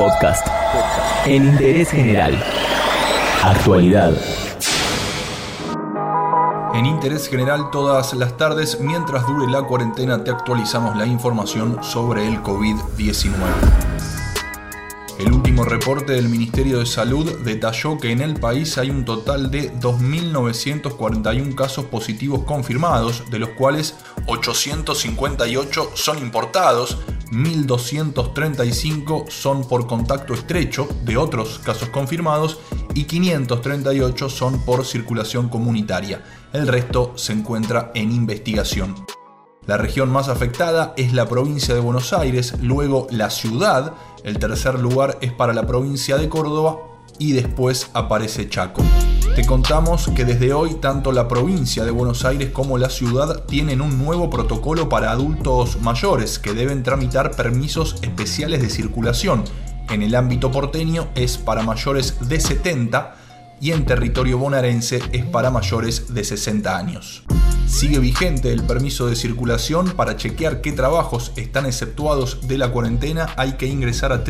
[0.00, 0.46] Podcast.
[1.26, 2.42] En interés general.
[3.42, 4.14] Actualidad.
[6.72, 12.26] En interés general todas las tardes, mientras dure la cuarentena, te actualizamos la información sobre
[12.26, 13.30] el COVID-19.
[15.18, 19.50] El último reporte del Ministerio de Salud detalló que en el país hay un total
[19.50, 26.96] de 2.941 casos positivos confirmados, de los cuales 858 son importados,
[27.30, 32.58] 1.235 son por contacto estrecho de otros casos confirmados
[32.94, 36.24] y 538 son por circulación comunitaria.
[36.52, 38.96] El resto se encuentra en investigación.
[39.66, 44.80] La región más afectada es la provincia de Buenos Aires, luego la ciudad, el tercer
[44.80, 46.78] lugar es para la provincia de Córdoba
[47.18, 48.82] y después aparece Chaco.
[49.46, 53.98] Contamos que desde hoy tanto la provincia de Buenos Aires como la ciudad tienen un
[53.98, 59.44] nuevo protocolo para adultos mayores que deben tramitar permisos especiales de circulación.
[59.88, 63.16] En el ámbito porteño es para mayores de 70
[63.60, 67.24] y en territorio bonaerense es para mayores de 60 años.
[67.66, 69.90] Sigue vigente el permiso de circulación.
[69.90, 74.24] Para chequear qué trabajos están exceptuados de la cuarentena hay que ingresar a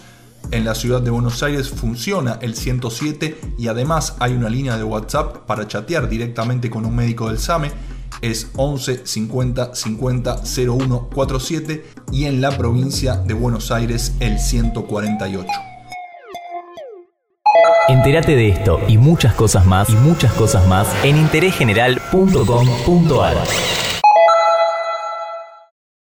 [0.52, 4.84] en la ciudad de Buenos Aires funciona el 107 y además hay una línea de
[4.84, 7.72] WhatsApp para chatear directamente con un médico del SAME.
[8.24, 15.46] Es 11 50 50 01 47 y en la provincia de Buenos Aires el 148.
[17.90, 23.83] Entérate de esto y muchas cosas más y muchas cosas más en interésgeneral.com.ar.